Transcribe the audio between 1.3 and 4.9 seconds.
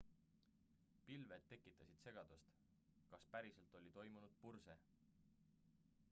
tekitasid segadust kas päriselt oli toimunud purse